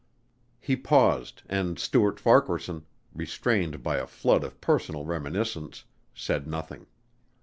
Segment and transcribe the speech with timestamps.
[0.59, 5.83] He paused and Stuart Farquaharson, restrained by a flood of personal reminiscence,
[6.15, 6.87] said nothing.